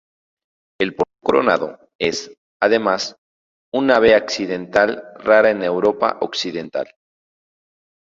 El 0.79 0.95
porrón 0.95 1.13
coronado 1.23 1.77
es, 1.99 2.33
además, 2.59 3.15
un 3.71 3.91
ave 3.91 4.15
accidental 4.15 5.03
rara 5.19 5.51
en 5.51 5.61
Europa 5.61 6.17
Occidental. 6.21 6.91